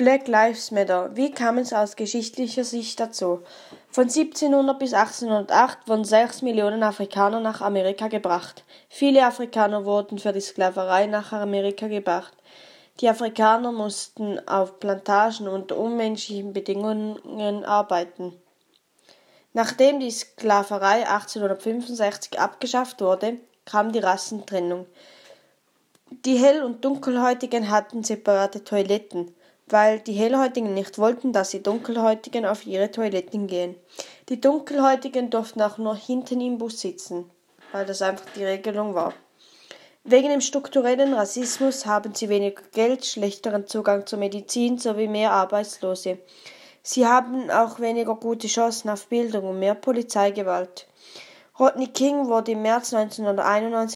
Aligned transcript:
Black 0.00 0.28
Lives 0.28 0.70
Matter. 0.70 1.14
Wie 1.14 1.30
kam 1.30 1.58
es 1.58 1.74
aus 1.74 1.94
geschichtlicher 1.94 2.64
Sicht 2.64 2.98
dazu? 2.98 3.42
Von 3.90 4.04
1700 4.04 4.78
bis 4.78 4.94
1808 4.94 5.86
wurden 5.88 6.06
sechs 6.06 6.40
Millionen 6.40 6.82
Afrikaner 6.82 7.38
nach 7.38 7.60
Amerika 7.60 8.08
gebracht. 8.08 8.64
Viele 8.88 9.26
Afrikaner 9.26 9.84
wurden 9.84 10.18
für 10.18 10.32
die 10.32 10.40
Sklaverei 10.40 11.04
nach 11.04 11.34
Amerika 11.34 11.86
gebracht. 11.86 12.32
Die 13.00 13.10
Afrikaner 13.10 13.72
mussten 13.72 14.40
auf 14.48 14.80
Plantagen 14.80 15.46
unter 15.48 15.76
unmenschlichen 15.76 16.54
Bedingungen 16.54 17.66
arbeiten. 17.66 18.32
Nachdem 19.52 20.00
die 20.00 20.10
Sklaverei 20.10 21.06
1865 21.06 22.40
abgeschafft 22.40 23.02
wurde, 23.02 23.36
kam 23.66 23.92
die 23.92 23.98
Rassentrennung. 23.98 24.86
Die 26.24 26.38
Hell- 26.38 26.64
und 26.64 26.86
Dunkelhäutigen 26.86 27.68
hatten 27.68 28.02
separate 28.02 28.64
Toiletten 28.64 29.34
weil 29.72 30.00
die 30.00 30.12
Hellhäutigen 30.12 30.74
nicht 30.74 30.98
wollten, 30.98 31.32
dass 31.32 31.50
die 31.50 31.62
Dunkelhäutigen 31.62 32.44
auf 32.46 32.66
ihre 32.66 32.90
Toiletten 32.90 33.46
gehen. 33.46 33.76
Die 34.28 34.40
Dunkelhäutigen 34.40 35.30
durften 35.30 35.62
auch 35.62 35.78
nur 35.78 35.96
hinten 35.96 36.40
im 36.40 36.58
Bus 36.58 36.80
sitzen, 36.80 37.30
weil 37.72 37.86
das 37.86 38.02
einfach 38.02 38.26
die 38.36 38.44
Regelung 38.44 38.94
war. 38.94 39.14
Wegen 40.04 40.30
dem 40.30 40.40
strukturellen 40.40 41.12
Rassismus 41.12 41.84
haben 41.84 42.14
sie 42.14 42.28
weniger 42.28 42.62
Geld, 42.72 43.04
schlechteren 43.04 43.66
Zugang 43.66 44.06
zur 44.06 44.18
Medizin 44.18 44.78
sowie 44.78 45.08
mehr 45.08 45.32
Arbeitslose. 45.32 46.18
Sie 46.82 47.06
haben 47.06 47.50
auch 47.50 47.80
weniger 47.80 48.14
gute 48.14 48.48
Chancen 48.48 48.88
auf 48.88 49.08
Bildung 49.08 49.44
und 49.44 49.58
mehr 49.58 49.74
Polizeigewalt. 49.74 50.86
Rodney 51.58 51.88
King 51.88 52.28
wurde 52.28 52.52
im 52.52 52.62
März 52.62 52.94
1991 52.94 53.88